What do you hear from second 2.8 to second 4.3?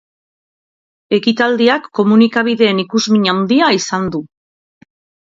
ikusmin handia izan du.